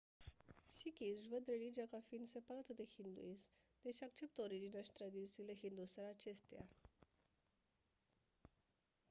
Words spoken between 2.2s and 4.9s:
separată de hinduism deși acceptă originea